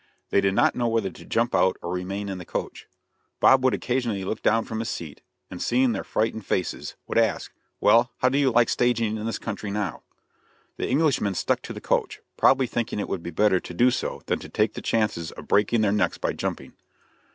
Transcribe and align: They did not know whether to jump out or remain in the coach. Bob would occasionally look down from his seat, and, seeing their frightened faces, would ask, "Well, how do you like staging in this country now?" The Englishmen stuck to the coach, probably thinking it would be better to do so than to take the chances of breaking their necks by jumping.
They 0.31 0.41
did 0.41 0.55
not 0.55 0.73
know 0.73 0.87
whether 0.87 1.11
to 1.11 1.25
jump 1.25 1.53
out 1.53 1.77
or 1.83 1.91
remain 1.91 2.27
in 2.27 2.39
the 2.39 2.43
coach. 2.43 2.87
Bob 3.39 3.63
would 3.63 3.75
occasionally 3.75 4.25
look 4.25 4.41
down 4.41 4.65
from 4.65 4.79
his 4.79 4.89
seat, 4.89 5.21
and, 5.51 5.61
seeing 5.61 5.91
their 5.91 6.03
frightened 6.03 6.43
faces, 6.43 6.95
would 7.05 7.19
ask, 7.19 7.53
"Well, 7.79 8.11
how 8.17 8.29
do 8.29 8.39
you 8.39 8.49
like 8.49 8.67
staging 8.69 9.17
in 9.17 9.27
this 9.27 9.37
country 9.37 9.69
now?" 9.69 10.01
The 10.77 10.89
Englishmen 10.89 11.35
stuck 11.35 11.61
to 11.61 11.71
the 11.73 11.79
coach, 11.81 12.19
probably 12.35 12.65
thinking 12.65 12.97
it 12.99 13.09
would 13.09 13.21
be 13.21 13.29
better 13.29 13.59
to 13.59 13.73
do 13.75 13.91
so 13.91 14.23
than 14.25 14.39
to 14.39 14.49
take 14.49 14.73
the 14.73 14.81
chances 14.81 15.31
of 15.33 15.47
breaking 15.47 15.81
their 15.81 15.91
necks 15.91 16.17
by 16.17 16.33
jumping. 16.33 16.73